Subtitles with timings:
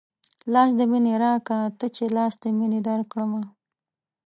[0.53, 3.43] لاس د مينې راکه تۀ چې لاس د مينې درکړمه